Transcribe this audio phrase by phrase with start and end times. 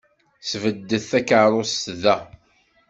[0.49, 2.15] Sbeddet takeṛṛust da!